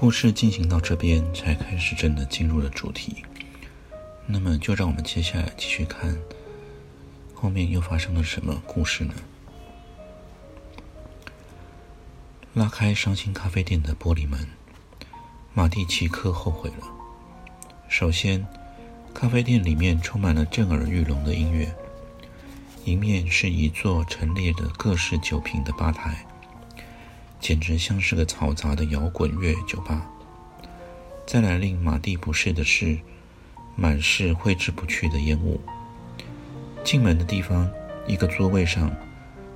[0.00, 3.16] 故事进行到这边，才开始真的进入了主题。
[4.26, 6.16] 那么，就让我们接下来继续看
[7.34, 9.14] 后面又发生了什么故事呢？
[12.54, 14.46] 拉开伤心咖啡店的玻璃门，
[15.52, 16.86] 马蒂奇克后悔了。
[17.88, 18.46] 首先，
[19.12, 21.74] 咖啡店里面充满了震耳欲聋的音乐，
[22.84, 26.24] 迎面是一座陈列着各式酒瓶的吧台。
[27.40, 30.08] 简直像是个嘈杂的摇滚乐酒吧。
[31.26, 32.98] 再来令马蒂不适的是，
[33.76, 35.60] 满是挥之不去的烟雾。
[36.82, 37.70] 进门的地方，
[38.06, 38.90] 一个座位上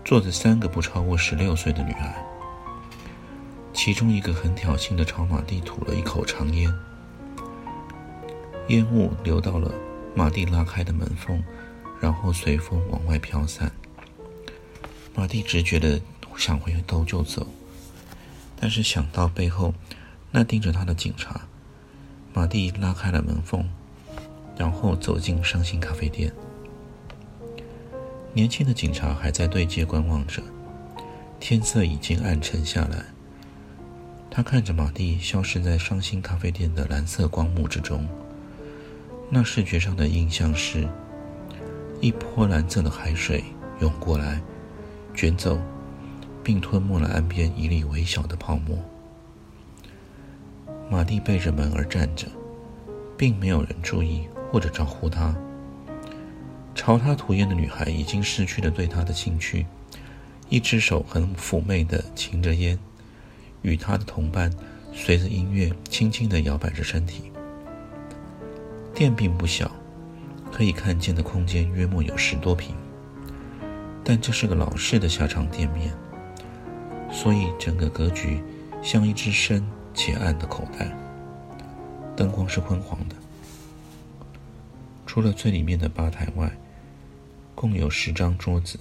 [0.04, 2.14] 坐着三个不超过十六岁的女孩，
[3.72, 6.70] 其中一个很挑衅的朝马蒂吐了一口长烟，
[8.68, 9.72] 烟雾流到了
[10.14, 11.42] 马蒂拉开的门缝，
[12.00, 13.72] 然后随风往外飘散。
[15.14, 15.98] 马蒂直觉的
[16.36, 17.46] 想回头就走。
[18.62, 19.74] 但是想到背后
[20.30, 21.40] 那盯着他的警察，
[22.32, 23.68] 马蒂拉开了门缝，
[24.56, 26.32] 然后走进伤心咖啡店。
[28.32, 30.40] 年轻的警察还在对街观望着，
[31.40, 33.04] 天色已经暗沉下来。
[34.30, 38.06] 他看着马蒂消失在伤心咖啡店的蓝色光幕之中，
[39.28, 40.88] 那视觉上的印象是：
[42.00, 43.42] 一波蓝色的海水
[43.80, 44.40] 涌过来，
[45.16, 45.60] 卷走。
[46.42, 48.78] 并吞没了岸边一粒微小的泡沫。
[50.90, 52.26] 马蒂背着门而站着，
[53.16, 55.34] 并没有人注意或者招呼他。
[56.74, 59.66] 朝他吐烟的女孩已经失去了对他的兴趣，
[60.48, 62.78] 一只手很妩媚地擎着烟，
[63.62, 64.50] 与他的同伴
[64.92, 67.30] 随着音乐轻轻地摇摆着身体。
[68.94, 69.70] 店并不小，
[70.50, 72.74] 可以看见的空间约莫有十多平，
[74.04, 75.94] 但这是个老式的下场店面。
[77.12, 78.42] 所以，整个格局
[78.82, 79.62] 像一只深
[79.94, 80.90] 且暗的口袋。
[82.16, 83.14] 灯光是昏黄的，
[85.06, 86.50] 除了最里面的吧台外，
[87.54, 88.78] 共有十张桌子。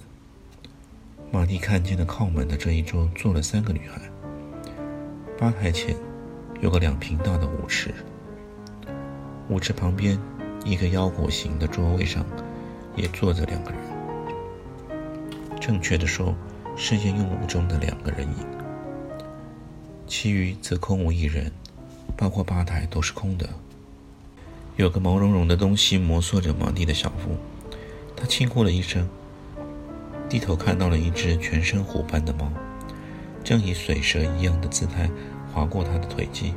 [1.30, 4.00] 马蒂看见的靠门的这一桌坐了三个女孩。
[5.38, 5.94] 吧台前
[6.60, 7.94] 有个两平大的舞池，
[9.48, 10.18] 舞池旁边
[10.64, 12.24] 一个腰果形的桌位上
[12.96, 13.80] 也坐着两个人。
[15.60, 16.34] 正确的说。
[16.84, 18.44] 是烟用雾中的两个人影，
[20.08, 21.52] 其余则空无一人，
[22.16, 23.48] 包括吧台都是空的。
[24.74, 27.36] 有个毛茸茸的东西摩挲着马蒂的小腹，
[28.16, 29.08] 他轻呼了一声，
[30.28, 32.50] 低头看到了一只全身虎斑的猫，
[33.44, 35.08] 正以水蛇一样的姿态
[35.54, 36.52] 划过他的腿肌，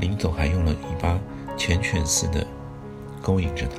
[0.00, 1.20] 临走还用了尾巴
[1.56, 2.44] 缱绻似的
[3.22, 3.78] 勾引着他。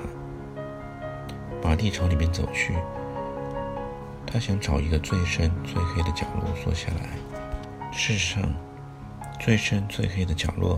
[1.62, 2.74] 马蒂朝里面走去。
[4.36, 7.12] 他想找一个最深、最黑的角落坐下来。
[7.90, 8.54] 事实上，
[9.40, 10.78] 最深、最黑的角落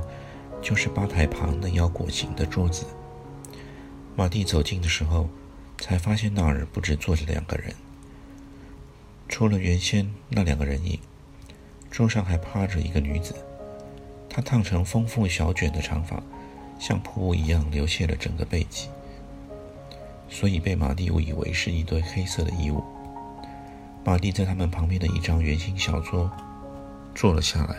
[0.62, 2.86] 就是吧台旁的腰果形的桌子。
[4.16, 5.28] 马蒂走近的时候，
[5.80, 7.74] 才发现那儿不止坐着两个人，
[9.28, 11.00] 除了原先那两个人影，
[11.90, 13.34] 桌上还趴着一个女子。
[14.30, 16.22] 她烫成丰富小卷的长发，
[16.78, 18.88] 像瀑布一样流泻了整个背脊，
[20.30, 22.84] 所以被马蒂误以为是一堆黑色的衣物。
[24.08, 26.32] 马蒂在他们旁边的一张圆形小桌
[27.14, 27.76] 坐了下来。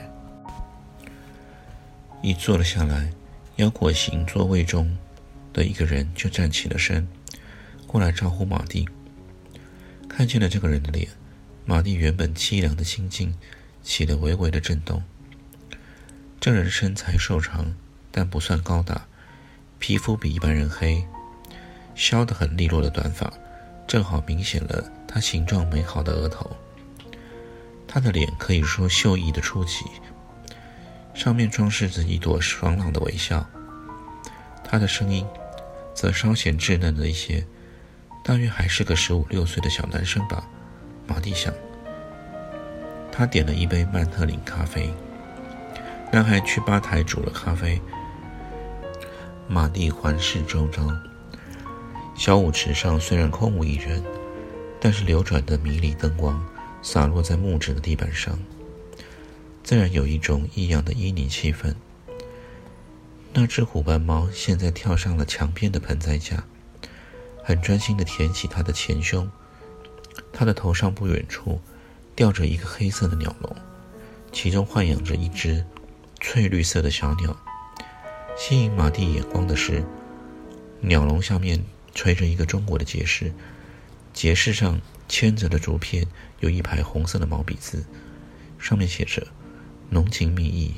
[2.20, 3.10] 一坐了下来，
[3.56, 4.94] 腰果形座位中
[5.54, 7.08] 的一个人就站起了身，
[7.86, 8.86] 过来招呼马蒂。
[10.06, 11.08] 看见了这个人的脸，
[11.64, 13.34] 马蒂原本凄凉的心境
[13.82, 15.02] 起了微微的震动。
[16.38, 17.74] 这人身材瘦长，
[18.10, 19.06] 但不算高大，
[19.78, 21.02] 皮肤比一般人黑，
[21.94, 23.32] 削得很利落的短发。
[23.88, 26.54] 正好明显了他形状美好的额头，
[27.86, 29.86] 他的脸可以说秀逸的出奇，
[31.14, 33.44] 上面装饰着一朵爽朗的微笑。
[34.62, 35.26] 他的声音
[35.94, 37.42] 则稍显稚嫩了一些，
[38.22, 40.46] 大约还是个十五六岁的小男生吧。
[41.06, 41.50] 马蒂想，
[43.10, 44.92] 他点了一杯曼特林咖啡，
[46.12, 47.80] 男孩去吧台煮了咖啡。
[49.48, 50.86] 马蒂环视周遭，
[52.18, 54.02] 小舞池上虽然空无一人，
[54.80, 56.44] 但是流转的迷离灯光
[56.82, 58.36] 洒落在木质的地板上，
[59.62, 61.72] 自然有一种异样的旖旎气氛。
[63.32, 66.42] 那只虎斑猫现在跳上了墙边的盆栽架，
[67.44, 69.30] 很专心地舔起它的前胸。
[70.32, 71.60] 它的头上不远处
[72.16, 73.54] 吊着一个黑色的鸟笼，
[74.32, 75.64] 其中豢养着一只
[76.20, 77.36] 翠绿色的小鸟。
[78.36, 79.84] 吸引马蒂眼光的是，
[80.80, 81.64] 鸟笼下面
[81.98, 83.32] 垂着一个中国的结饰，
[84.12, 86.06] 结饰上牵着的竹片
[86.38, 87.84] 有一排红色的毛笔字，
[88.56, 89.26] 上面写着
[89.90, 90.74] “浓情蜜意”。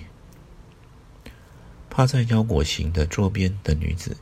[1.91, 4.17] 趴在腰果形的桌边的女子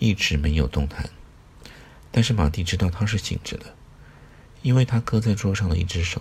[0.00, 1.08] 一直没有动弹，
[2.10, 3.76] 但是马蒂知道她是醒着的，
[4.62, 6.20] 因为她搁在桌上的一只手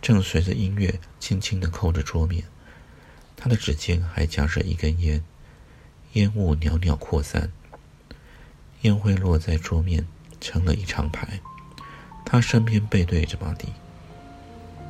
[0.00, 2.44] 正随着音乐轻轻地扣着桌面，
[3.36, 5.22] 她的指尖还夹着一根烟。
[6.14, 7.52] 烟雾袅袅扩散，
[8.84, 10.06] 烟灰落在桌面，
[10.40, 11.40] 成了一长排。
[12.22, 13.68] 他身边背对着马蒂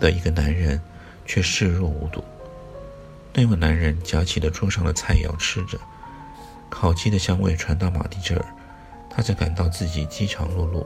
[0.01, 0.81] 的一个男人，
[1.25, 2.23] 却视若无睹。
[3.33, 5.79] 那位男人夹起了桌上的菜肴吃着，
[6.69, 8.45] 烤鸡的香味传到马蒂这儿，
[9.09, 10.85] 他才感到自己饥肠辘辘。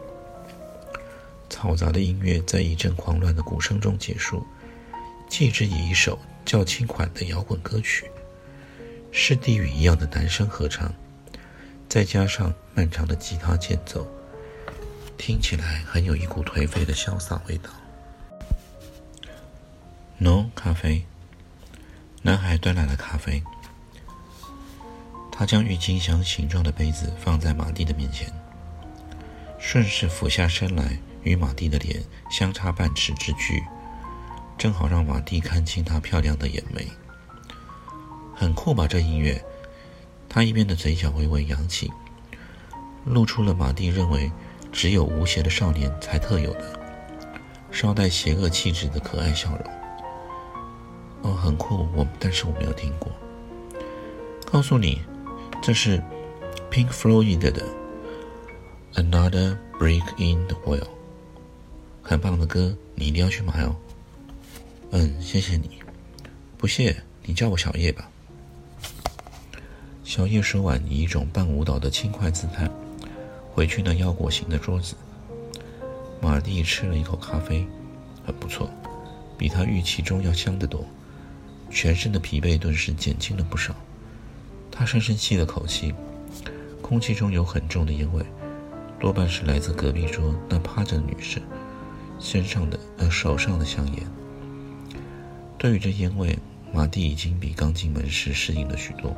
[1.48, 4.46] 嘈杂的音乐在一阵狂乱的鼓声中结束，
[5.30, 8.04] 继之以一首较轻缓的摇滚歌曲。
[9.10, 10.92] 是地狱一样的男声合唱，
[11.88, 14.06] 再加上漫长的吉他间奏，
[15.16, 17.70] 听起来很有一股颓废的潇洒味道。
[20.18, 21.04] No 咖啡。
[22.20, 23.42] 男孩端来了咖啡，
[25.32, 28.30] 他将郁金香形状的杯子放在马蒂的面前，
[29.58, 33.62] 顺势俯下身来，与马蒂的脸相差半尺之距，
[34.58, 36.86] 正好让马蒂看清他漂亮的眼眉。
[38.34, 38.86] 很酷吧？
[38.86, 39.42] 这音乐。
[40.38, 41.90] 他一边的嘴角微微扬起，
[43.04, 44.30] 露出了马蒂认为
[44.70, 46.78] 只有无邪的少年才特有的、
[47.72, 49.72] 稍带邪恶气质的可爱笑容。
[51.22, 53.10] 哦，很酷，我但是我没有听过。
[54.46, 55.02] 告诉你，
[55.60, 56.00] 这是
[56.70, 57.66] Pink Floyd 的
[58.94, 60.78] 《Another Brick in the Wall》，
[62.00, 63.74] 很棒的歌，你一定要去买哦。
[64.92, 65.80] 嗯，谢谢你。
[66.56, 68.08] 不谢，你叫我小叶吧。
[70.08, 72.66] 小叶说完，以一种半舞蹈的轻快姿态
[73.52, 74.94] 回去那腰果形的桌子。
[76.18, 77.66] 马蒂吃了一口咖啡，
[78.24, 78.70] 很不错，
[79.36, 80.82] 比他预期中要香得多，
[81.70, 83.76] 全身的疲惫顿时减轻了不少。
[84.70, 85.92] 他深深吸了口气，
[86.80, 88.24] 空气中有很重的烟味，
[88.98, 91.42] 多半是来自隔壁桌那趴着的女士
[92.18, 94.02] 身上的呃手上的香烟。
[95.58, 96.38] 对于这烟味，
[96.72, 99.14] 马蒂已经比刚进门时适应了许多。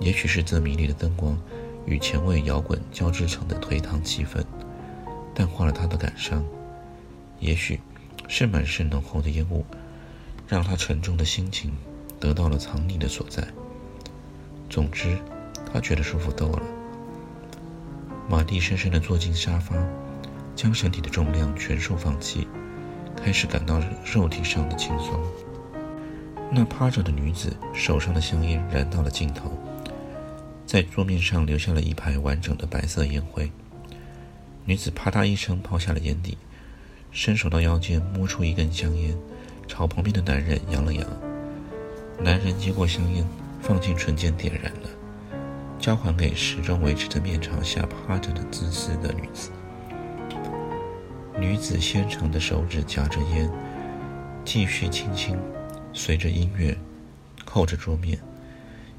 [0.00, 1.38] 也许是这迷离的灯光
[1.86, 4.44] 与前卫摇滚交织成的颓唐气氛，
[5.34, 6.42] 淡化了他的感伤；
[7.40, 7.80] 也许
[8.28, 9.64] 是满是浓厚的烟雾，
[10.48, 11.72] 让他沉重的心情
[12.18, 13.46] 得到了藏匿的所在。
[14.68, 15.18] 总之，
[15.72, 16.62] 他觉得舒服多了。
[18.28, 19.76] 马蒂深深地坐进沙发，
[20.56, 22.48] 将身体的重量全数放弃，
[23.16, 25.20] 开始感到肉体上的轻松。
[26.50, 29.52] 那趴着的女子手上的香烟燃到了尽头。
[30.66, 33.50] 在桌面上留下了一排完整的白色烟灰。
[34.64, 36.38] 女子啪嗒一声抛下了烟蒂，
[37.12, 39.14] 伸手到腰间摸出一根香烟，
[39.68, 41.06] 朝旁边的男人扬了扬。
[42.18, 43.24] 男人接过香烟，
[43.60, 44.88] 放进唇间点燃了，
[45.78, 49.50] 交还给始终维持着面朝下趴着的姿势的女子。
[51.38, 53.50] 女子纤长的手指夹着烟，
[54.44, 55.38] 继续轻轻
[55.92, 56.76] 随着音乐
[57.44, 58.18] 扣着桌面。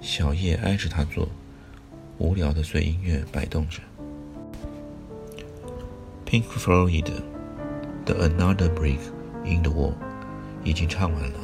[0.01, 1.27] 小叶挨着她坐。
[2.17, 3.81] 无聊的随音乐摆动着。
[6.25, 7.05] Pink Floyd
[8.05, 8.99] 的《Another Brick
[9.43, 9.91] in the Wall》
[10.63, 11.39] 已经唱完了，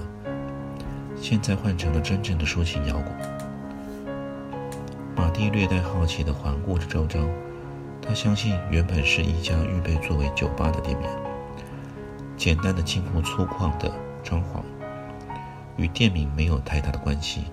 [1.16, 3.12] 现在换成了真正的抒情摇滚。
[5.16, 7.20] 马蒂略带好奇地环顾着周遭，
[8.02, 11.10] 他相信原本是一家预备作为酒吧的店面，
[12.36, 14.62] 简单的、近乎粗犷的装潢
[15.78, 17.44] 与店名没有太大的关系。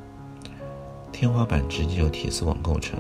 [1.21, 2.97] 天花板直接由铁丝网构成，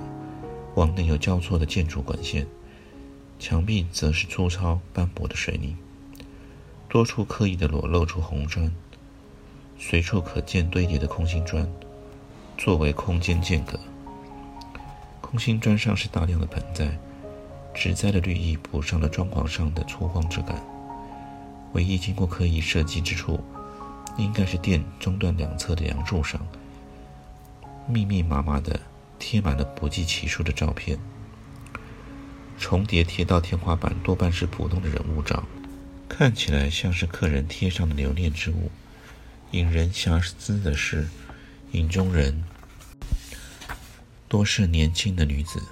[0.75, 2.44] 网内有交错的建筑管线，
[3.38, 5.76] 墙壁则是粗糙斑驳的水泥，
[6.88, 8.75] 多处刻意的裸露出红砖，
[9.78, 11.64] 随处可见堆叠的空心砖，
[12.56, 13.78] 作为空间间隔。
[15.20, 16.98] 空心砖上是大量的盆栽，
[17.72, 20.60] 植栽的绿意补上了装潢上的粗犷之感。
[21.72, 23.38] 唯一经过刻意设计之处，
[24.16, 26.44] 应该是店中段两侧的梁柱上，
[27.88, 28.78] 密密麻麻的
[29.18, 30.99] 贴满了不计其数的照片，
[32.59, 35.42] 重叠贴到天花板，多半是普通的人物照，
[36.09, 38.71] 看起来像是客人贴上的留念之物。
[39.52, 41.09] 引人遐思的是，
[41.73, 42.45] 影中人
[44.28, 45.62] 多是年轻的女子。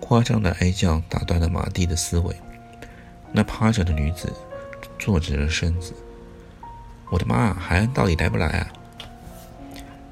[0.00, 2.34] 夸张的哀叫打断了马蒂的思维。
[3.32, 4.32] 那趴着的女子
[4.98, 5.94] 坐直了身子。
[7.10, 7.52] 我的妈！
[7.52, 8.72] 海安到底来不来啊？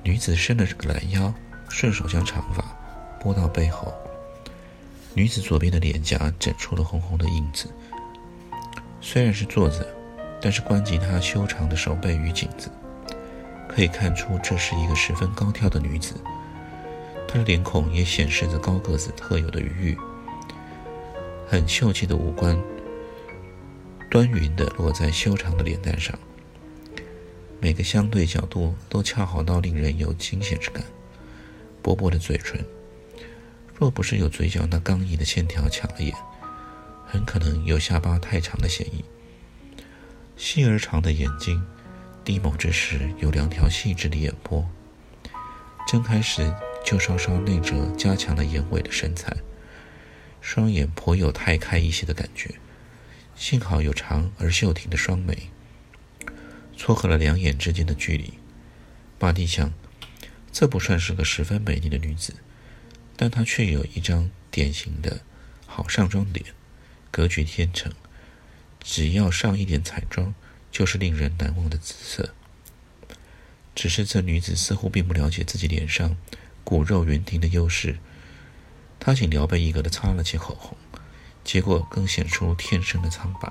[0.02, 1.32] 女子伸了个懒腰，
[1.68, 2.64] 顺手将长发
[3.20, 3.92] 拨到背后。
[5.14, 7.68] 女子左边的脸颊整出了红红的印子。
[9.00, 9.86] 虽然是坐着，
[10.40, 12.70] 但是关及她修长的手背与颈子，
[13.68, 16.14] 可以看出这是一个十分高挑的女子。
[17.26, 19.98] 她的脸孔也显示着高个子特有的余裕，
[21.46, 22.58] 很秀气的五官，
[24.10, 26.16] 端匀地落在修长的脸蛋上，
[27.60, 30.84] 每个相对角度都恰好到令人有惊险之感。
[31.82, 32.64] 薄薄的嘴唇，
[33.74, 36.14] 若不是有嘴角那刚毅的线条抢了眼，
[37.06, 39.04] 很可能有下巴太长的嫌疑。
[40.36, 41.64] 细而长的眼睛，
[42.24, 44.68] 低眸之时有两条细致的眼波，
[45.86, 46.52] 睁开时。
[46.84, 49.36] 就稍稍内折，加强了眼尾的神采，
[50.40, 52.54] 双眼颇有太开一些的感觉。
[53.36, 55.50] 幸好有长而秀挺的双眉，
[56.78, 58.34] 撮合了两眼之间的距离。
[59.18, 59.72] 马蒂想，
[60.52, 62.34] 这不算是个十分美丽的女子，
[63.16, 65.20] 但她却有一张典型的
[65.66, 66.46] 好上妆脸，
[67.10, 67.92] 格局天成，
[68.80, 70.32] 只要上一点彩妆，
[70.70, 72.32] 就是令人难忘的姿色。
[73.74, 76.16] 只是这女子似乎并不了解自己脸上。
[76.64, 77.98] 骨肉圆挺的优势，
[79.00, 80.76] 她仅撩背一格的擦了起口红，
[81.42, 83.50] 结果更显出天生的苍白。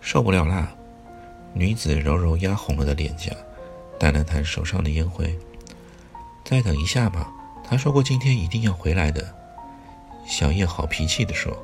[0.00, 0.74] 受不了啦！
[1.52, 3.34] 女子揉揉压红了的脸颊，
[3.98, 5.38] 弹了弹手上的烟灰。
[6.44, 7.32] 再等一下吧，
[7.64, 9.34] 他说过今天一定要回来的。
[10.26, 11.56] 小叶好脾气地说：“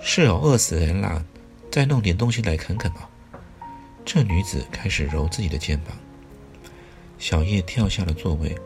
[0.00, 1.24] 是哦，饿死人啦！
[1.70, 3.08] 再弄点东西来啃啃吧。”
[4.04, 5.96] 这女子开始揉自己的肩膀。
[7.18, 8.56] 小叶跳下了座位。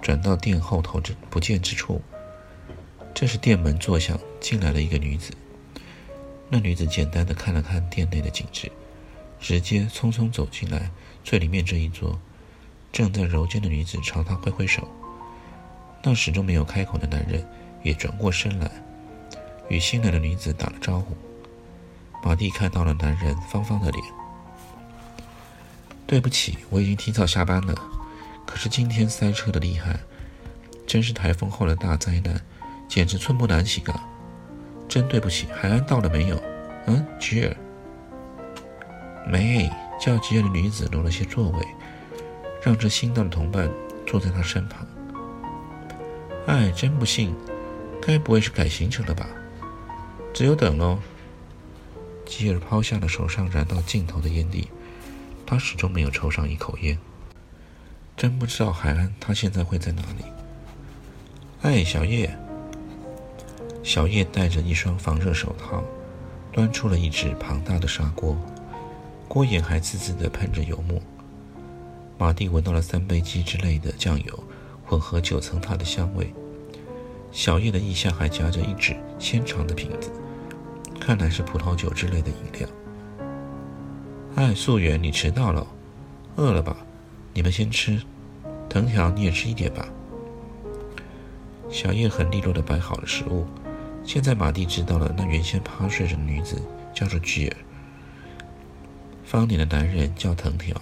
[0.00, 2.02] 转到店后头之不见之处，
[3.14, 5.32] 这时店门作响，进来了一个女子。
[6.50, 8.70] 那女子简单的看了看店内的景致，
[9.40, 10.90] 直接匆匆走进来
[11.22, 12.18] 最里面这一桌。
[12.92, 14.88] 正在揉肩的女子朝他挥挥手，
[16.02, 17.44] 那始终没有开口的男人
[17.82, 18.70] 也转过身来，
[19.68, 21.16] 与新来的女子打了招呼。
[22.22, 24.04] 马蒂看到了男人方方的脸。
[26.06, 27.74] 对不起，我已经提早下班了。
[28.46, 29.98] 可是今天塞车的厉害，
[30.86, 32.40] 真是台风后的大灾难，
[32.88, 34.06] 简直寸步难行啊！
[34.88, 36.40] 真对不起，海安到了没有？
[36.86, 37.56] 嗯，吉尔，
[39.26, 41.66] 梅叫吉尔的女子挪了些座位，
[42.62, 43.70] 让这新到的同伴
[44.06, 44.86] 坐在她身旁。
[46.46, 47.34] 哎，真不幸，
[48.02, 49.26] 该不会是改行程了吧？
[50.32, 50.98] 只有等喽。
[52.26, 54.68] 吉尔抛下了手上燃到尽头的烟蒂，
[55.46, 56.98] 他始终没有抽上一口烟。
[58.16, 60.24] 真不知道海安他现在会在哪里。
[61.62, 62.36] 哎，小叶。
[63.82, 65.82] 小叶戴着一双防热手套，
[66.50, 68.36] 端出了一只庞大的砂锅，
[69.28, 71.00] 锅沿还滋滋地喷着油墨。
[72.16, 74.44] 马蒂闻到了三杯鸡之类的酱油
[74.84, 76.32] 混合九层塔的香味。
[77.32, 80.10] 小叶的腋下还夹着一只纤长的瓶子，
[81.00, 82.68] 看来是葡萄酒之类的饮料。
[84.36, 85.66] 哎，素媛，你迟到了，
[86.36, 86.76] 饿了吧？
[87.32, 88.00] 你们先吃，
[88.68, 89.88] 藤条你也吃一点吧。
[91.68, 93.44] 小叶很利落地摆好了食物。
[94.04, 96.62] 现在马蒂知道了，那原先趴睡着的女子
[96.94, 97.56] 叫做吉尔，
[99.34, 100.80] 方脸的男人叫藤条，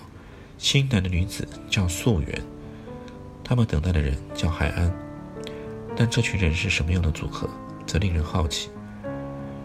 [0.59, 2.43] 新来的女子叫素媛，
[3.43, 4.93] 他们等待的人叫海安。
[5.97, 7.49] 但这群人是什么样的组合，
[7.87, 8.69] 则令人好奇。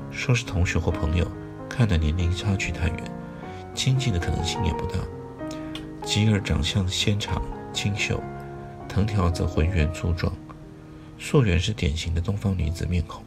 [0.09, 1.29] 说是同学或朋友，
[1.67, 3.03] 看的年龄差距太远，
[3.75, 4.93] 亲近的可能性也不大。
[6.05, 7.41] 吉尔长相纤长
[7.73, 8.23] 清秀，
[8.87, 10.31] 藤条则浑圆粗壮。
[11.19, 13.21] 素媛是典型的东方女子面孔，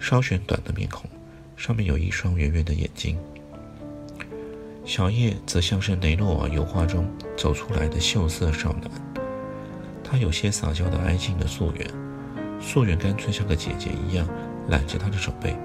[0.00, 1.08] 稍显短的面孔，
[1.56, 3.16] 上面有一双圆圆的眼睛。
[4.84, 8.90] 小叶则像是雷诺瓦油画中走出来的秀色少男，
[10.04, 11.88] 他有些撒娇的挨近了素媛，
[12.60, 14.28] 素媛干脆像个姐姐一样
[14.68, 15.56] 揽着他的手背，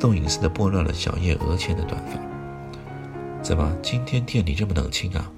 [0.00, 2.20] 动隐似的拨乱了小叶额前的短发。
[3.40, 5.30] 怎么今天店里这么冷清啊？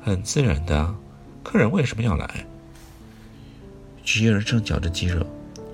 [0.00, 0.94] 很自然的，
[1.44, 2.46] 客人为什么要来？
[4.02, 5.26] 吉尔正嚼着鸡肉，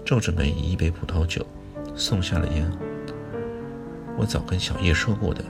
[0.04, 1.46] 皱着眉以一杯葡萄酒，
[1.94, 2.85] 送下了烟。
[4.16, 5.44] 我早跟小叶说过的，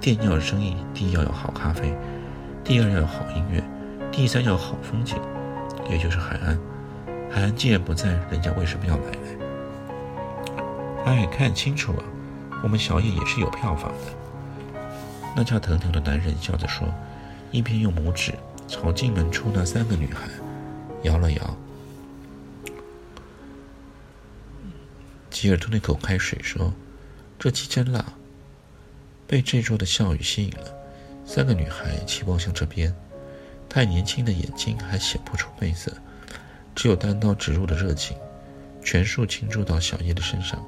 [0.00, 1.94] 店要有生意，第一要有好咖啡，
[2.64, 3.62] 第二要有好音乐，
[4.10, 5.18] 第三要有好风景，
[5.90, 6.58] 也就是海岸。
[7.30, 9.18] 海岸既然不在，人家为什么要来呢？
[11.04, 12.02] 哎，看清楚了，
[12.62, 13.98] 我们小叶也是有票房的。
[15.36, 16.86] 那叫腾腾的男人笑着说，
[17.50, 18.32] 一边用拇指
[18.68, 20.28] 朝进门处那三个女孩
[21.02, 21.56] 摇了摇。
[25.30, 26.72] 吉尔吞了口开水说
[27.42, 28.04] ：“这期真辣。”
[29.26, 30.72] 被这桌的笑语吸引了，
[31.26, 32.94] 三个女孩齐望向这边。
[33.68, 35.92] 太年轻的眼睛还显不出媚色，
[36.72, 38.16] 只有单刀直入的热情，
[38.80, 40.64] 全数倾注到小叶的身上。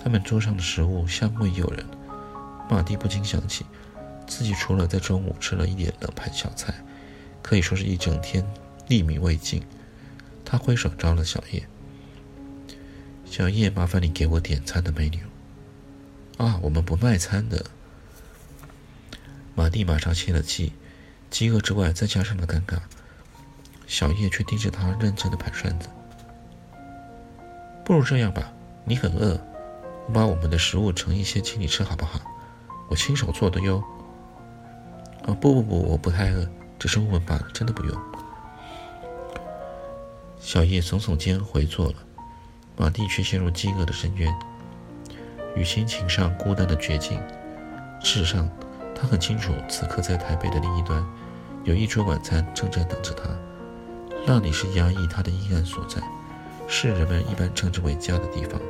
[0.00, 1.84] 他们桌上的食物香味诱人，
[2.68, 3.66] 马蒂不禁想起，
[4.28, 6.72] 自己除了在中午吃了一点冷盘小菜，
[7.42, 8.46] 可以说是一整天
[8.86, 9.60] 粒米未进。
[10.44, 11.66] 他挥手招了小叶
[13.26, 15.18] ：“小叶，麻烦你给我点餐的美女。”
[16.40, 17.66] 啊，我们不卖餐的。
[19.54, 20.72] 马蒂马上泄了气，
[21.28, 22.78] 饥饿之外再加上了尴尬。
[23.86, 25.90] 小叶却盯着他，认真的盘涮子。
[27.84, 28.50] 不如这样吧，
[28.86, 29.38] 你很饿，
[30.06, 32.18] 我把我们的食物盛一些请你吃好不好？
[32.88, 33.84] 我亲手做的哟。
[35.26, 38.02] 啊，不不不，我不太饿，只是问问罢了，真的不用。
[40.40, 41.96] 小叶耸耸肩回坐了，
[42.78, 44.34] 马蒂却陷入饥饿的深渊。
[45.56, 47.20] 与心情上孤单的绝境。
[48.02, 48.48] 事实上，
[48.94, 51.04] 他很清楚，此刻在台北的另一端，
[51.64, 53.28] 有一桌晚餐正在等着他。
[54.26, 56.00] 那里是压抑他的阴暗所在，
[56.68, 58.60] 是人们一般称之为家的地方。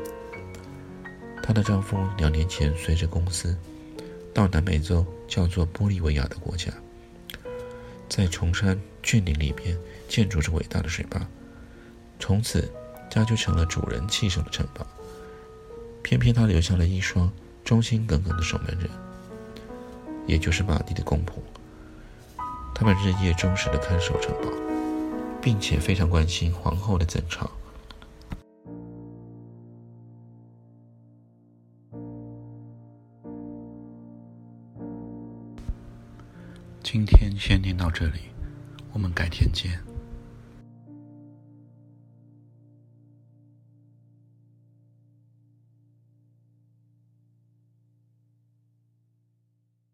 [1.43, 3.57] 她的丈夫两年前随着公司
[4.33, 6.71] 到南美洲叫做玻利维亚的国家，
[8.09, 9.77] 在崇山峻岭里边
[10.09, 11.21] 建筑着伟大的水坝，
[12.21, 12.73] 从此
[13.11, 14.87] 家就成了主人气守的城堡。
[16.11, 17.31] 偏偏他留下了一双
[17.63, 18.91] 忠心耿耿的守门人，
[20.27, 21.41] 也就是马蒂的公婆。
[22.75, 24.51] 他们日夜忠实的看守城堡，
[25.41, 27.49] 并且非常关心皇后的争吵。
[36.83, 38.19] 今天先念到这里，
[38.93, 39.90] 我们改天见。